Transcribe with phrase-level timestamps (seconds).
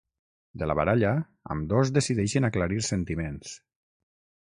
[0.61, 1.11] De la baralla,
[1.57, 3.57] ambdós decideixen aclarir sentiments.